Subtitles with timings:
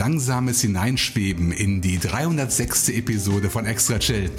[0.00, 2.88] Langsames Hineinschweben in die 306.
[2.88, 4.30] Episode von Extra Chill.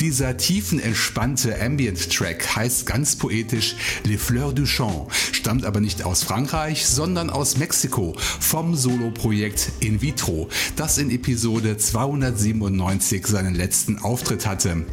[0.00, 3.74] Dieser tiefenentspannte Ambient-Track heißt ganz poetisch
[4.04, 10.02] Les Fleurs du Chant, stammt aber nicht aus Frankreich, sondern aus Mexiko vom Solo-Projekt In
[10.02, 14.84] Vitro, das in Episode 297 seinen letzten Auftritt hatte.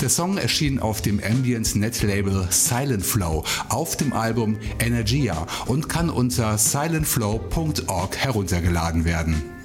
[0.00, 5.88] Der Song erschien auf dem Ambient Net Label Silent Flow auf dem Album Energia und
[5.88, 9.55] kann unter silentflow.org heruntergeladen werden.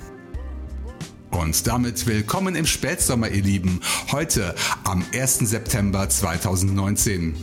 [1.32, 3.80] Und damit willkommen im Spätsommer, ihr Lieben.
[4.12, 5.40] Heute am 1.
[5.40, 7.36] September 2019.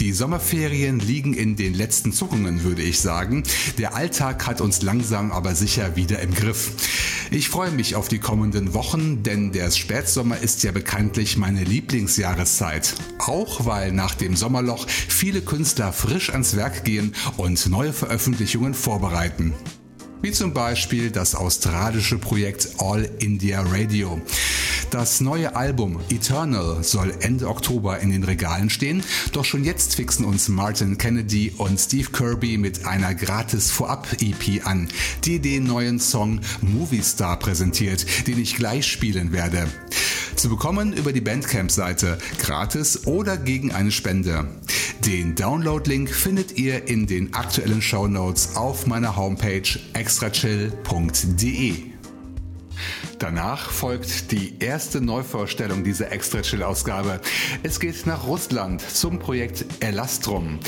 [0.00, 3.44] Die Sommerferien liegen in den letzten Zuckungen, würde ich sagen.
[3.78, 6.72] Der Alltag hat uns langsam aber sicher wieder im Griff.
[7.30, 12.94] Ich freue mich auf die kommenden Wochen, denn der Spätsommer ist ja bekanntlich meine Lieblingsjahreszeit.
[13.18, 19.54] Auch weil nach dem Sommerloch viele Künstler frisch ans Werk gehen und neue Veröffentlichungen vorbereiten
[20.22, 24.20] wie zum Beispiel das australische Projekt All India Radio.
[24.90, 30.24] Das neue Album Eternal soll Ende Oktober in den Regalen stehen, doch schon jetzt fixen
[30.24, 34.88] uns Martin Kennedy und Steve Kirby mit einer gratis Vorab-EP an,
[35.24, 39.68] die den neuen Song Movie Star präsentiert, den ich gleich spielen werde.
[40.40, 44.48] Zu bekommen über die Bandcamp-Seite, gratis oder gegen eine Spende.
[45.04, 51.89] Den Download-Link findet ihr in den aktuellen Show Notes auf meiner Homepage extrachill.de.
[53.18, 57.20] Danach folgt die erste Neuvorstellung dieser Extra Chill Ausgabe.
[57.62, 60.58] Es geht nach Russland zum Projekt Elastrum.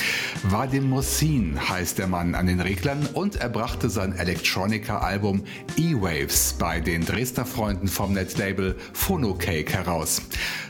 [0.43, 5.45] Vadim Mosin heißt der Mann an den Reglern und er brachte sein Electronica-Album
[5.77, 10.23] E-Waves bei den Dresdner Freunden vom Netlabel Phonocake heraus.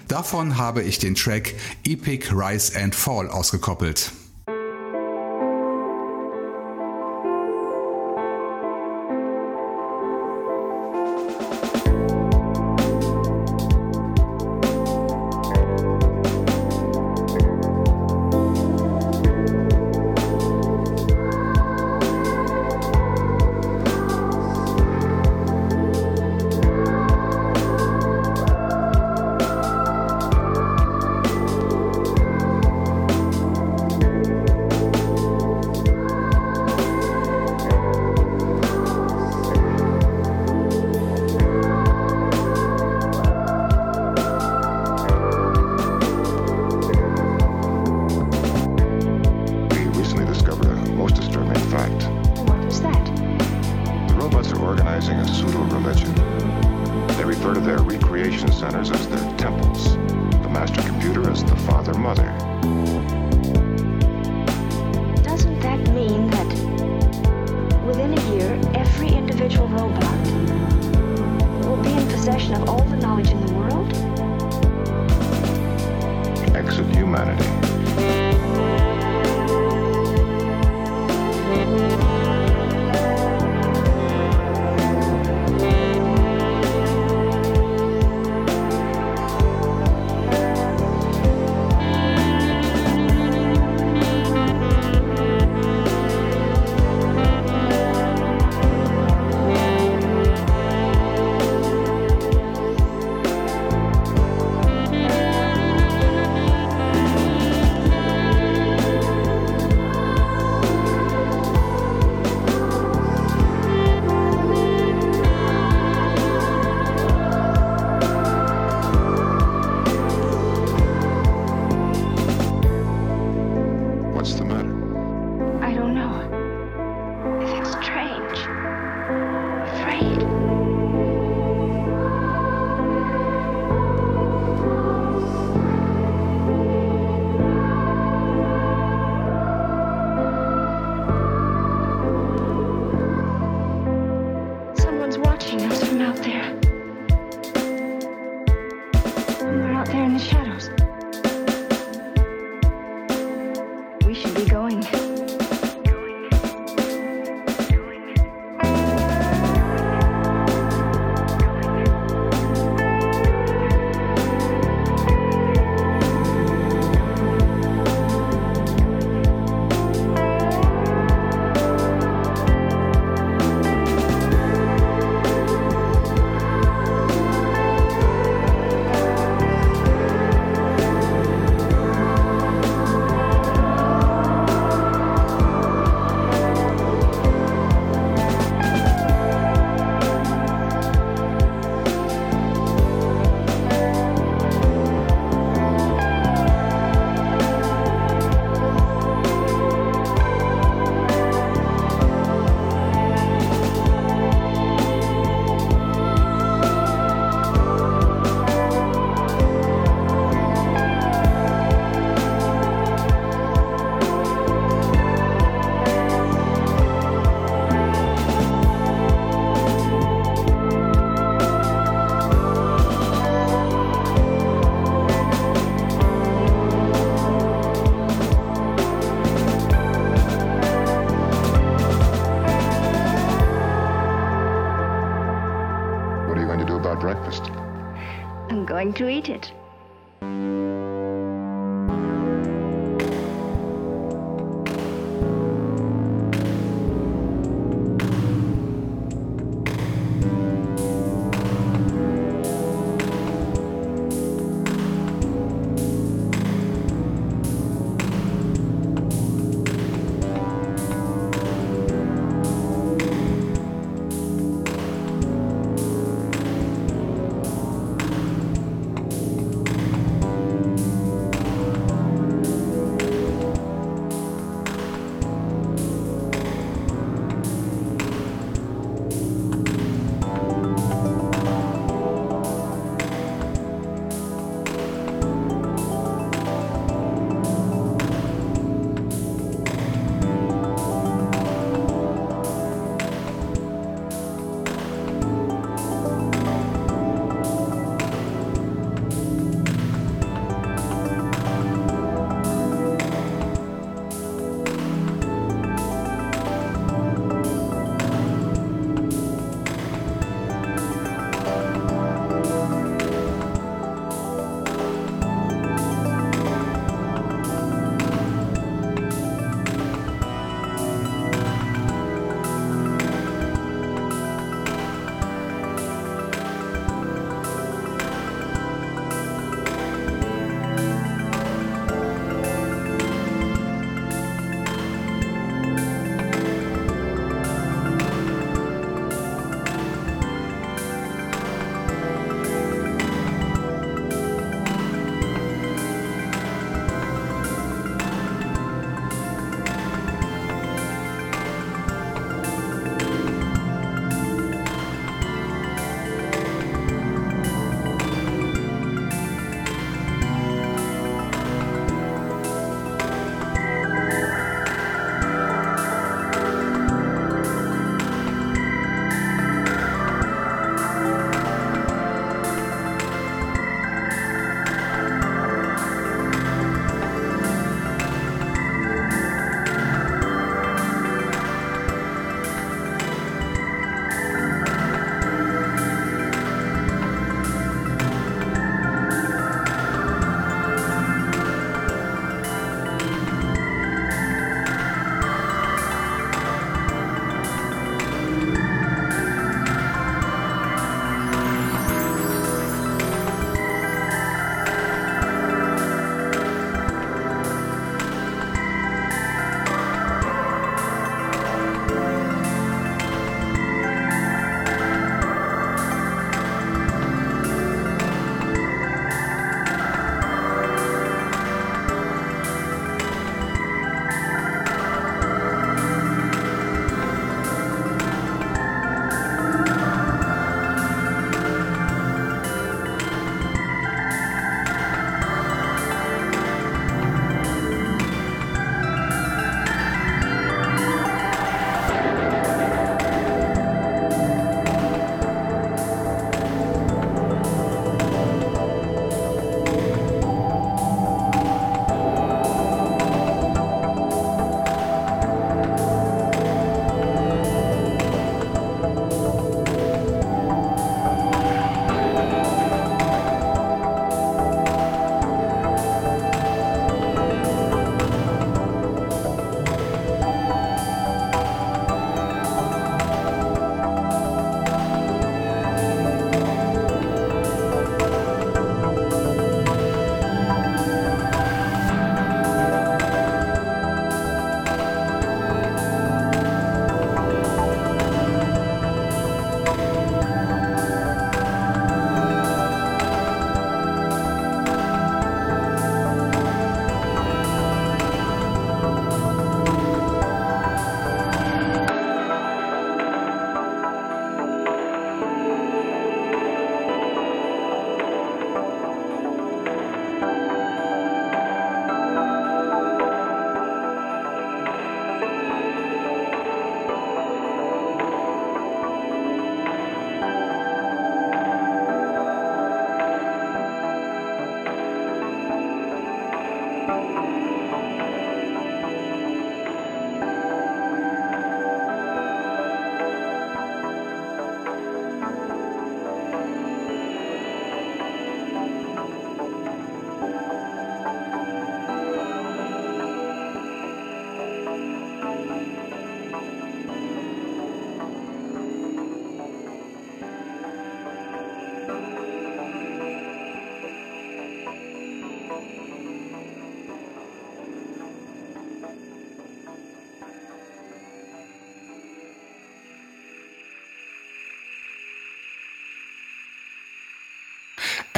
[0.09, 1.55] Davon habe ich den Track
[1.85, 4.12] Epic Rise and Fall ausgekoppelt.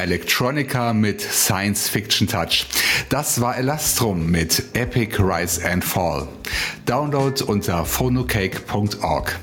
[0.05, 2.67] Electronica mit Science-Fiction-Touch.
[3.09, 6.27] Das war Elastrum mit Epic Rise and Fall.
[6.85, 9.39] Download unter phonocake.org.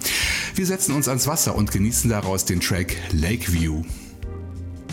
[0.55, 3.83] Wir setzen uns ans Wasser und genießen daraus den Track Lakeview.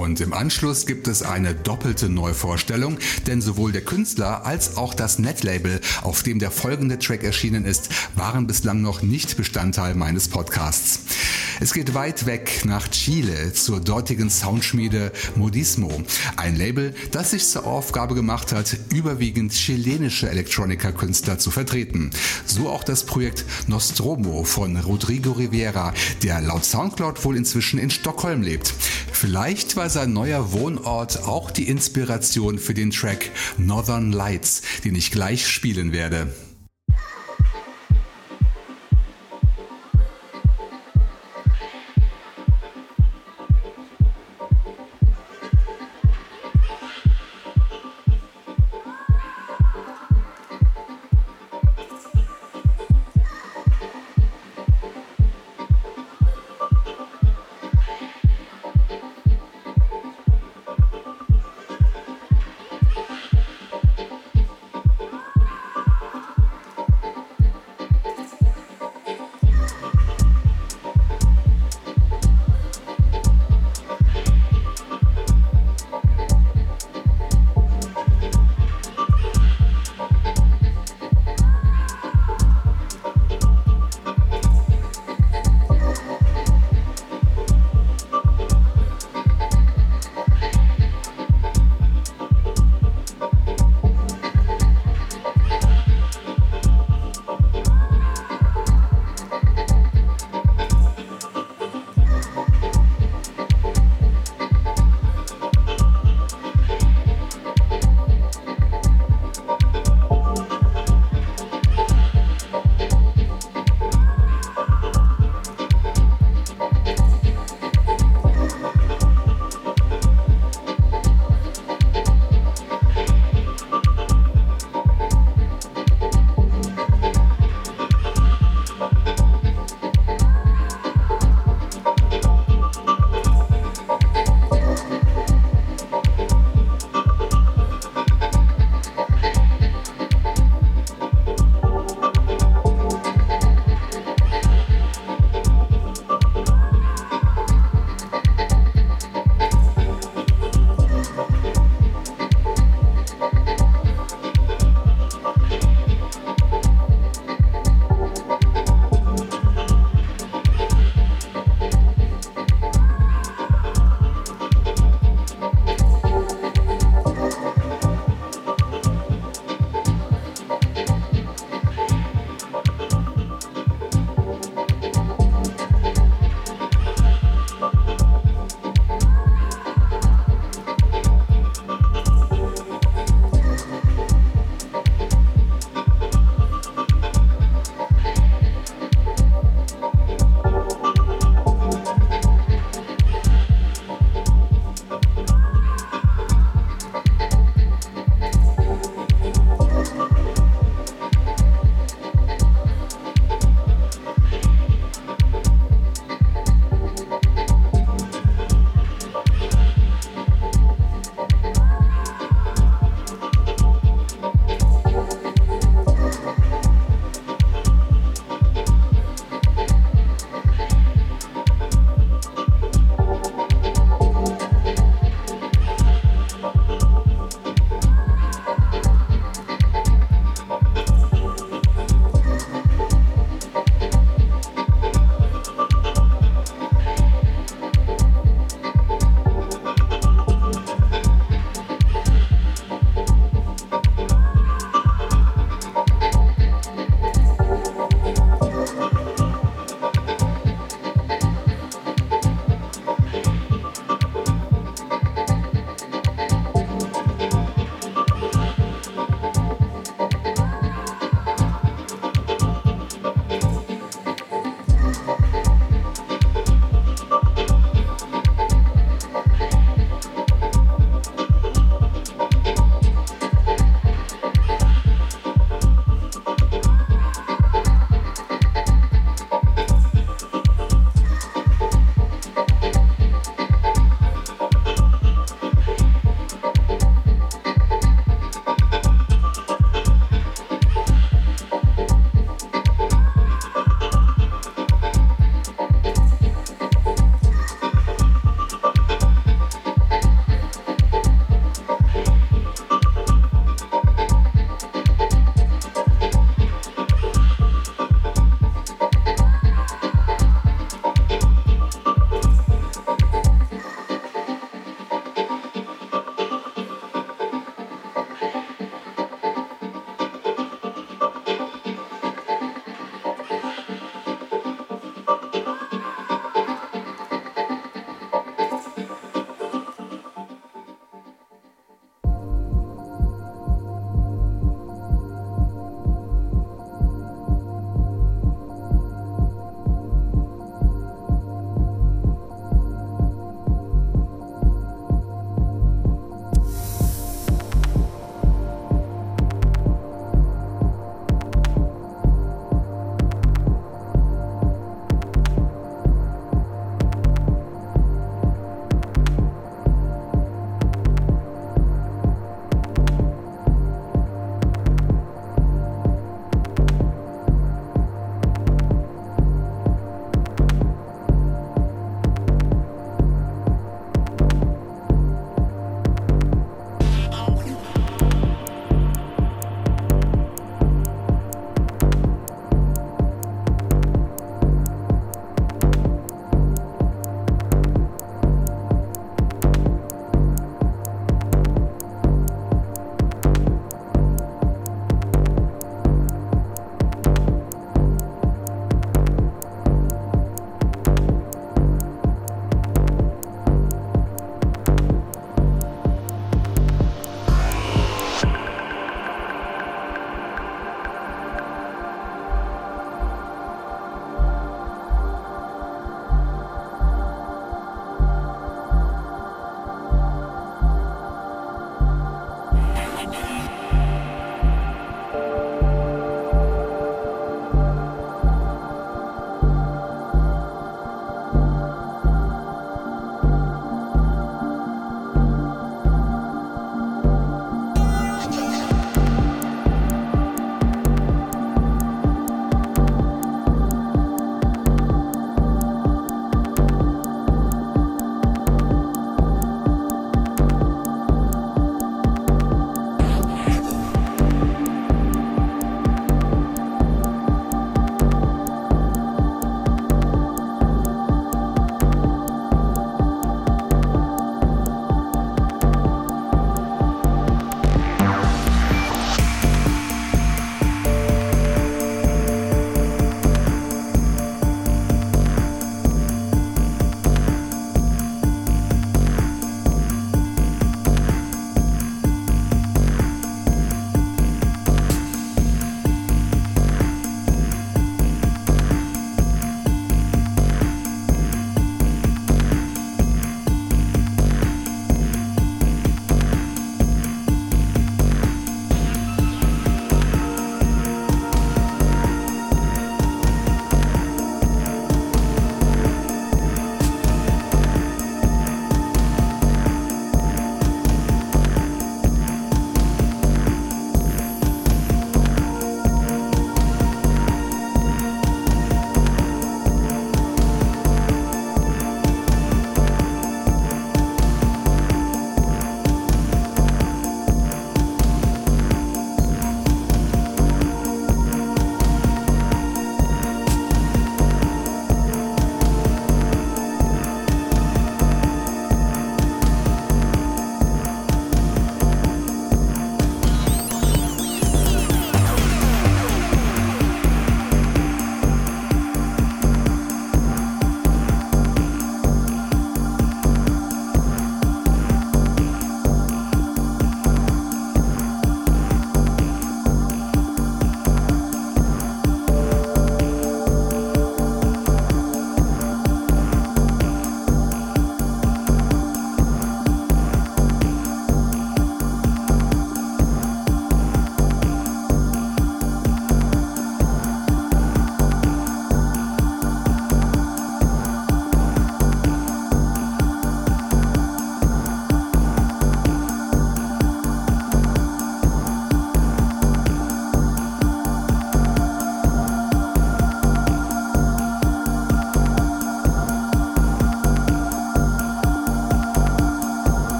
[0.00, 5.18] Und im Anschluss gibt es eine doppelte Neuvorstellung, denn sowohl der Künstler als auch das
[5.18, 11.00] Netlabel, auf dem der folgende Track erschienen ist, waren bislang noch nicht Bestandteil meines Podcasts.
[11.62, 15.92] Es geht weit weg nach Chile zur dortigen Soundschmiede Modismo,
[16.36, 22.12] ein Label, das sich zur Aufgabe gemacht hat, überwiegend chilenische Elektronika-Künstler zu vertreten.
[22.46, 28.40] So auch das Projekt Nostromo von Rodrigo Rivera, der laut Soundcloud wohl inzwischen in Stockholm
[28.40, 28.72] lebt.
[29.12, 35.10] Vielleicht war sein neuer Wohnort auch die Inspiration für den Track Northern Lights, den ich
[35.10, 36.32] gleich spielen werde.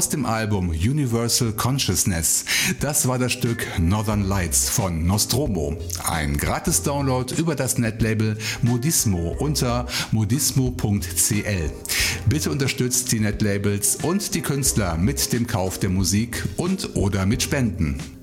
[0.00, 2.46] Aus dem Album Universal Consciousness.
[2.80, 5.76] Das war das Stück Northern Lights von Nostromo.
[6.02, 11.70] Ein gratis Download über das Netlabel Modismo unter modismo.cl.
[12.30, 17.42] Bitte unterstützt die Netlabels und die Künstler mit dem Kauf der Musik und oder mit
[17.42, 18.19] Spenden.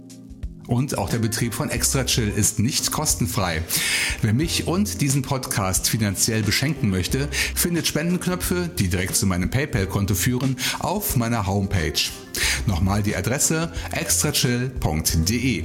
[0.68, 3.64] Und auch der Betrieb von Extra Chill ist nicht kostenfrei.
[4.22, 10.14] Wer mich und diesen Podcast finanziell beschenken möchte, findet Spendenknöpfe, die direkt zu meinem PayPal-Konto
[10.14, 11.94] führen, auf meiner Homepage.
[12.66, 15.64] Nochmal die Adresse extrachill.de.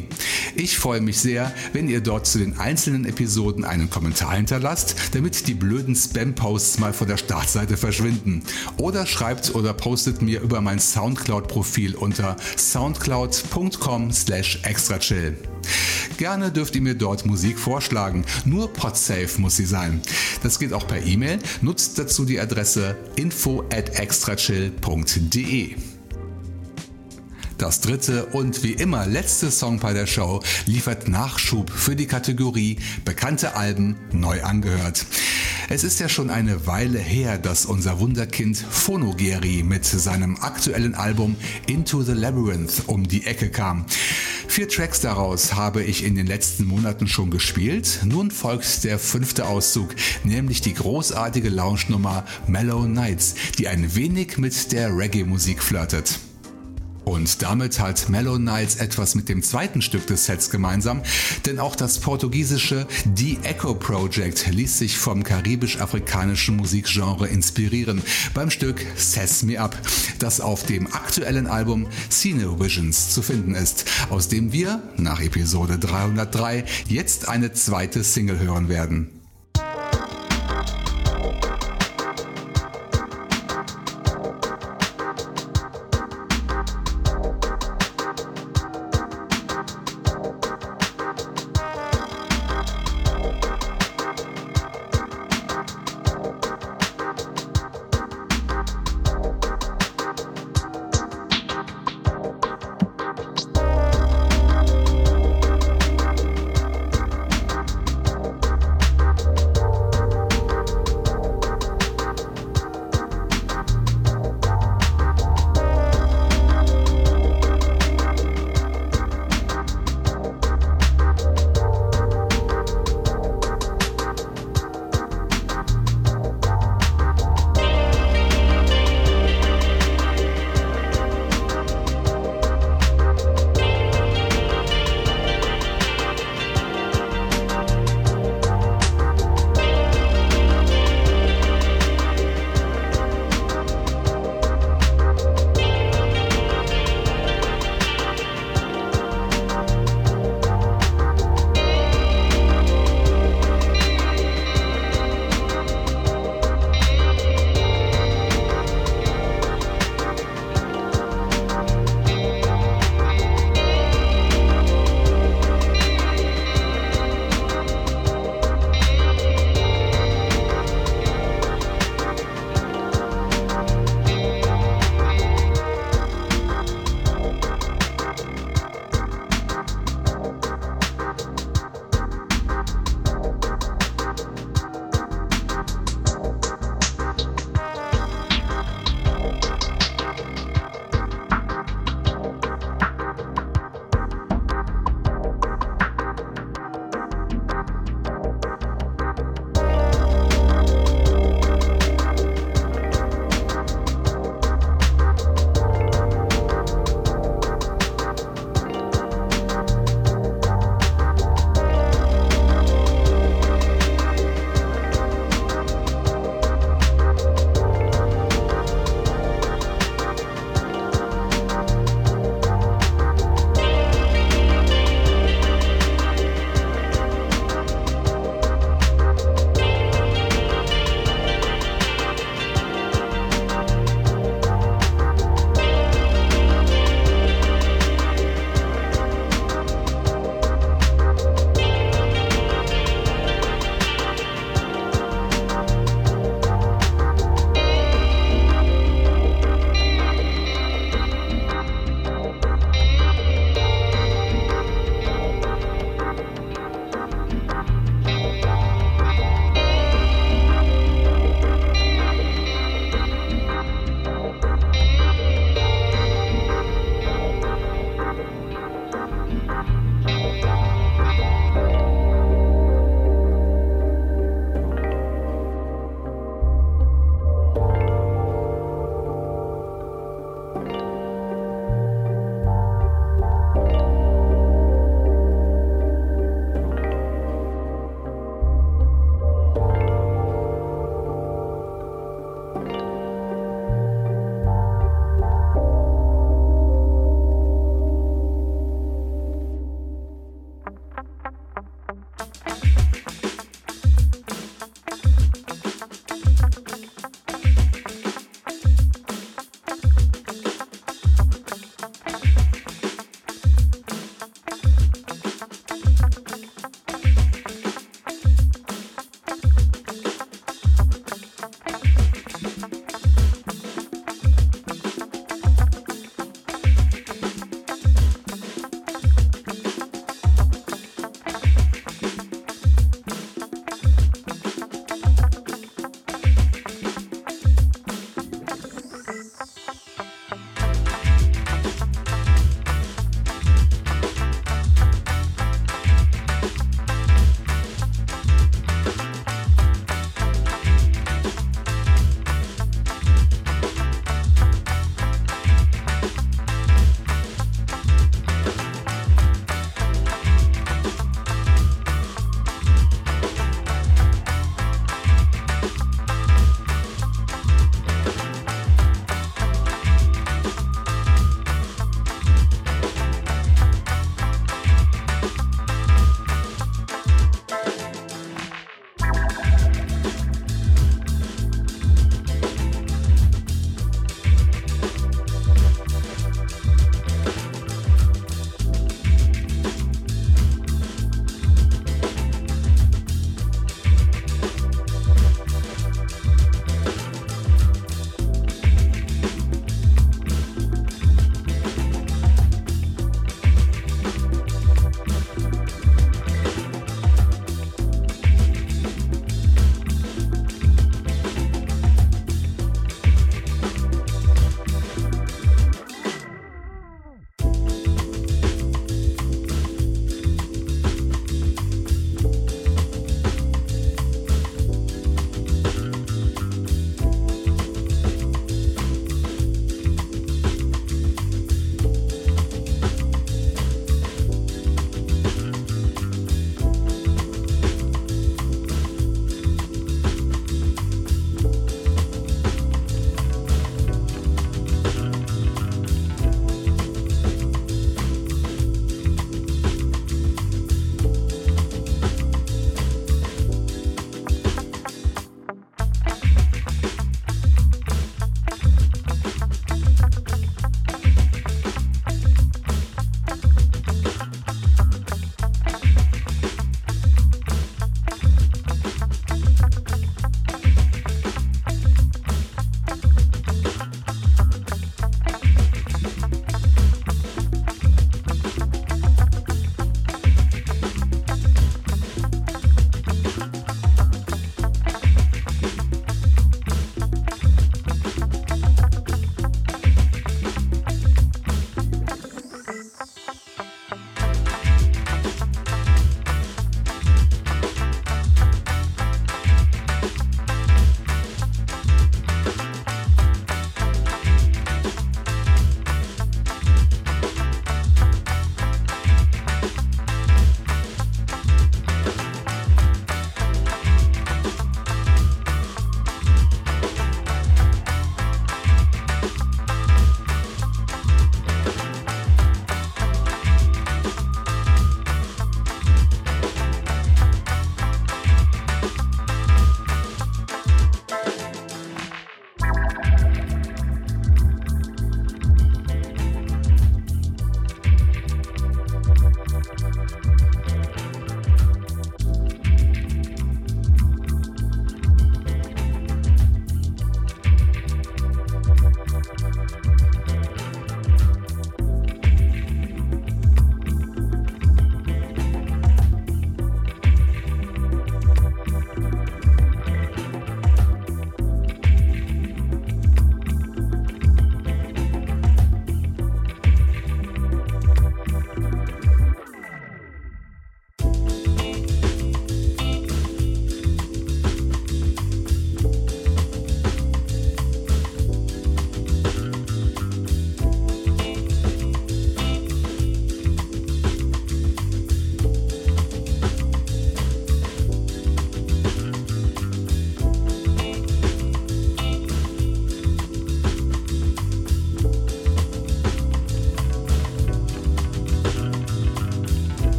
[0.54, 5.46] Ich freue mich sehr, wenn ihr dort zu den einzelnen Episoden einen Kommentar hinterlasst, damit
[5.46, 8.42] die blöden Spam-Posts mal von der Startseite verschwinden.
[8.76, 15.36] Oder schreibt oder postet mir über mein Soundcloud-Profil unter soundcloud.com slash extrachill.
[16.16, 20.02] Gerne dürft ihr mir dort Musik vorschlagen, nur podsafe muss sie sein.
[20.42, 25.76] Das geht auch per E-Mail, nutzt dazu die Adresse info at extrachill.de.
[27.62, 32.78] Das dritte und wie immer letzte Song bei der Show liefert Nachschub für die Kategorie
[33.04, 35.06] Bekannte Alben neu angehört.
[35.68, 41.36] Es ist ja schon eine Weile her, dass unser Wunderkind Phonogeri mit seinem aktuellen Album
[41.68, 43.86] Into the Labyrinth um die Ecke kam.
[44.48, 48.00] Vier Tracks daraus habe ich in den letzten Monaten schon gespielt.
[48.04, 49.94] Nun folgt der fünfte Auszug,
[50.24, 56.18] nämlich die großartige Lounge-Nummer Mellow Nights, die ein wenig mit der Reggae-Musik flirtet.
[57.04, 61.02] Und damit hat Mellow Nights etwas mit dem zweiten Stück des Sets gemeinsam,
[61.46, 62.86] denn auch das portugiesische
[63.16, 68.02] The Echo Project ließ sich vom karibisch-afrikanischen Musikgenre inspirieren
[68.34, 69.76] beim Stück Sess Me Up,
[70.18, 75.78] das auf dem aktuellen Album Cine Visions zu finden ist, aus dem wir nach Episode
[75.78, 79.21] 303 jetzt eine zweite Single hören werden.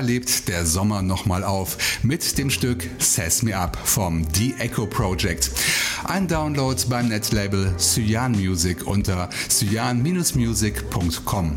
[0.00, 5.50] Lebt der Sommer nochmal auf mit dem Stück Sass Me Up vom The Echo Project.
[6.04, 11.56] Ein Download beim Netlabel Cyan Music unter cyan-music.com.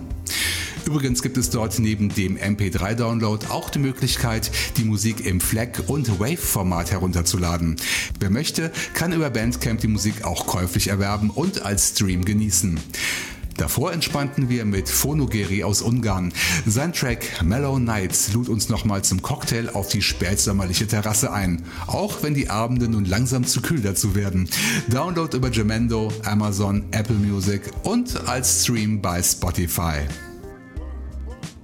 [0.86, 6.20] Übrigens gibt es dort neben dem MP3-Download auch die Möglichkeit, die Musik im FLAC- und
[6.20, 7.76] Wave-Format herunterzuladen.
[8.20, 12.80] Wer möchte, kann über Bandcamp die Musik auch käuflich erwerben und als Stream genießen.
[13.60, 16.32] Davor entspannten wir mit Phonogeri aus Ungarn.
[16.66, 21.64] Sein Track Mellow Nights lud uns nochmal zum Cocktail auf die spätsommerliche Terrasse ein.
[21.86, 24.50] Auch wenn die Abende nun langsam zu kühl dazu werden.
[24.88, 30.08] Download über Gemendo, Amazon, Apple Music und als Stream bei Spotify.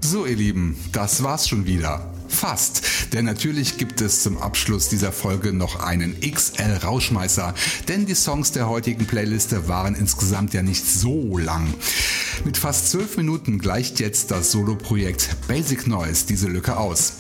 [0.02, 2.15] So ihr Lieben, das war's schon wieder.
[2.36, 2.82] Fast,
[3.14, 7.56] denn natürlich gibt es zum Abschluss dieser Folge noch einen XL Rauschmeißer,
[7.88, 11.74] denn die Songs der heutigen Playliste waren insgesamt ja nicht so lang.
[12.44, 17.14] Mit fast zwölf Minuten gleicht jetzt das Soloprojekt Basic Noise diese Lücke aus.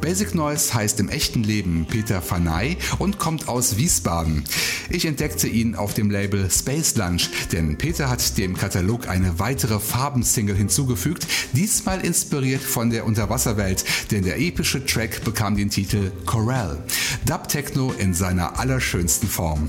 [0.00, 4.44] Basic Noise heißt im echten Leben Peter Fanay und kommt aus Wiesbaden.
[4.90, 9.80] Ich entdeckte ihn auf dem Label Space Lunch, denn Peter hat dem Katalog eine weitere
[9.80, 16.82] Farbensingle hinzugefügt, diesmal inspiriert von der Unterwasserwelt, denn der epische Track bekam den Titel Corral.
[17.26, 19.68] Dub Techno in seiner allerschönsten Form.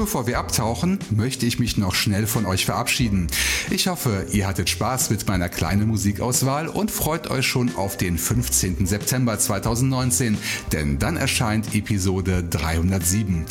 [0.00, 3.26] Bevor wir abtauchen, möchte ich mich noch schnell von euch verabschieden.
[3.68, 8.16] Ich hoffe, ihr hattet Spaß mit meiner kleinen Musikauswahl und freut euch schon auf den
[8.16, 8.86] 15.
[8.86, 10.38] September 2019,
[10.72, 13.44] denn dann erscheint Episode 307.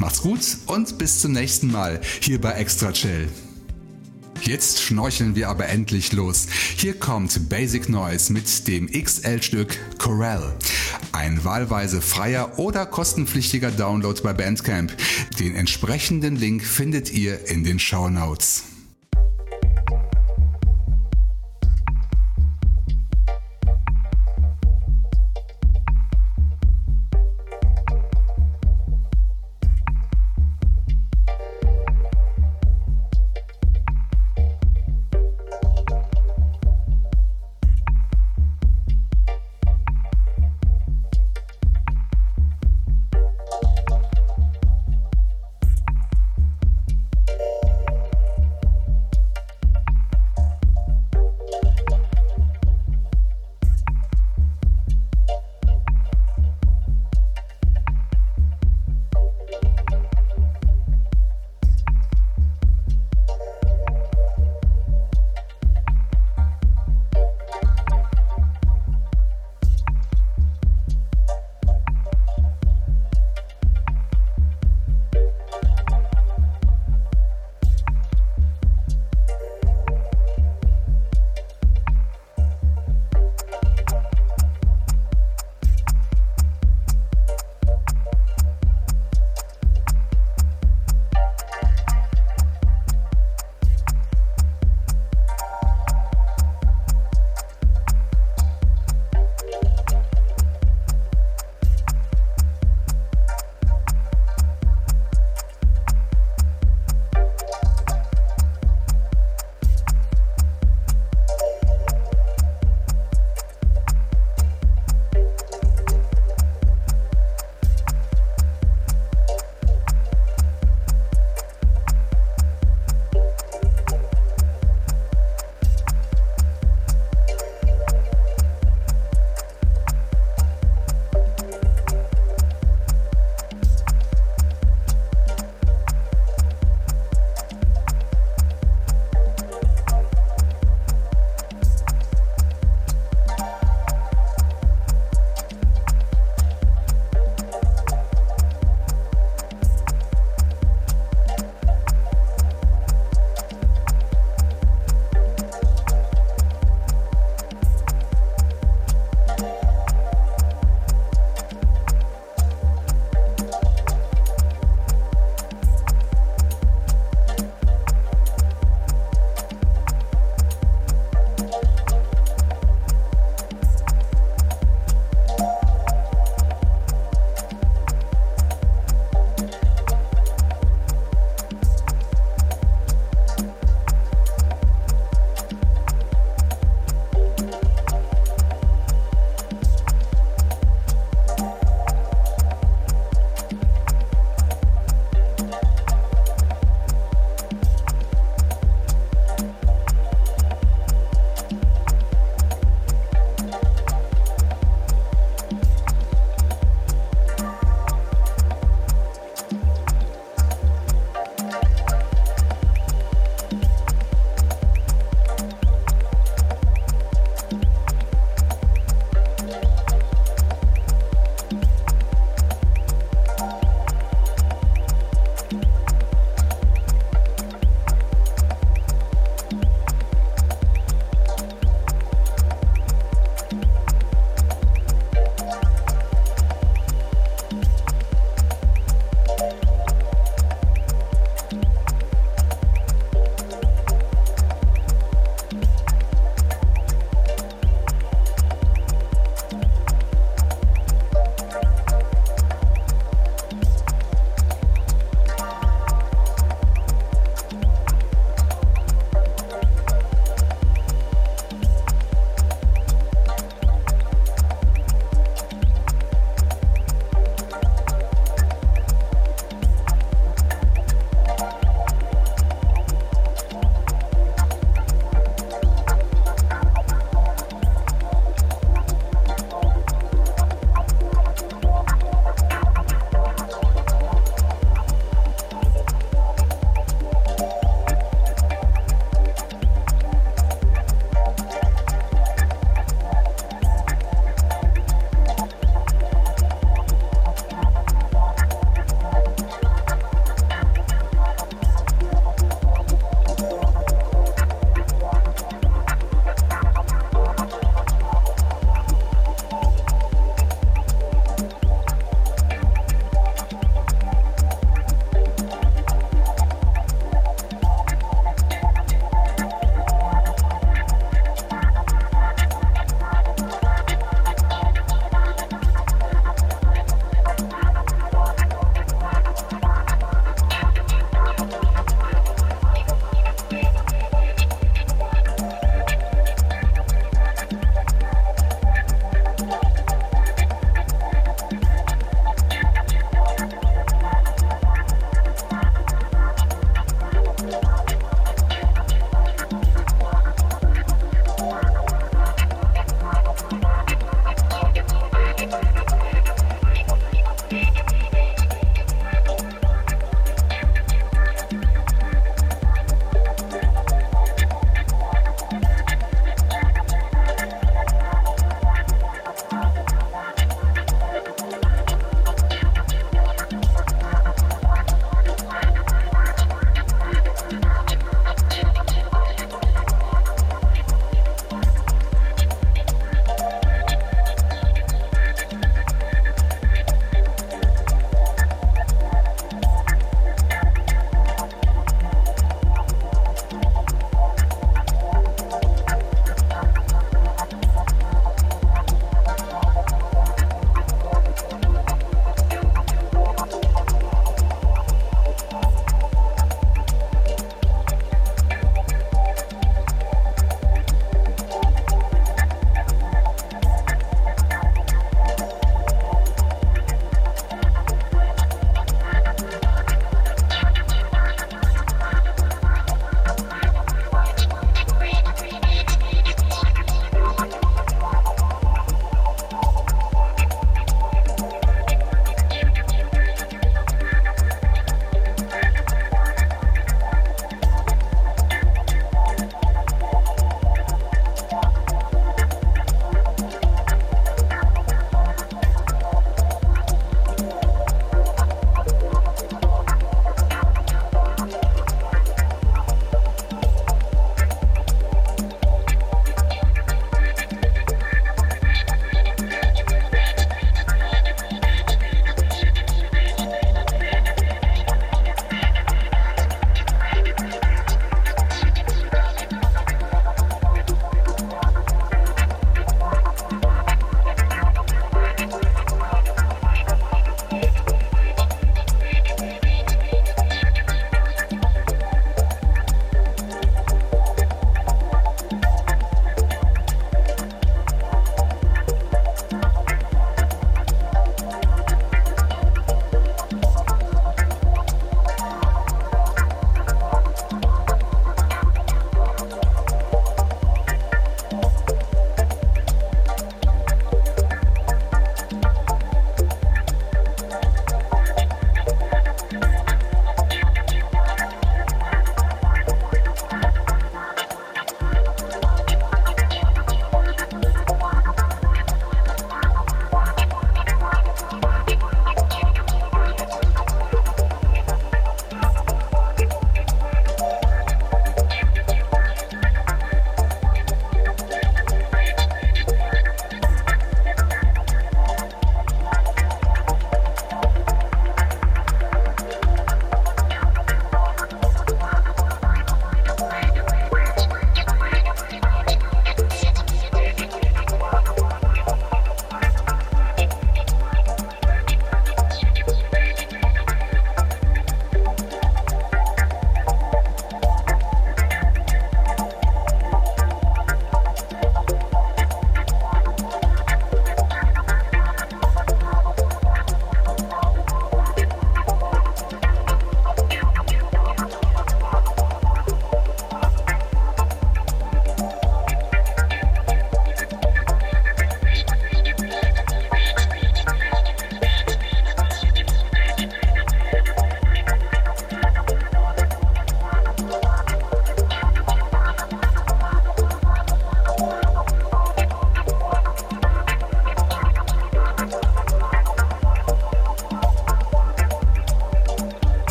[0.00, 3.28] Macht's gut und bis zum nächsten Mal hier bei Extra Chill.
[4.44, 6.48] Jetzt schnorcheln wir aber endlich los.
[6.76, 10.56] Hier kommt Basic Noise mit dem XL-Stück Corral.
[11.12, 14.96] Ein wahlweise freier oder kostenpflichtiger Download bei Bandcamp.
[15.38, 18.64] Den entsprechenden Link findet ihr in den Show Notes.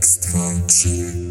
[0.00, 1.29] Extra chill.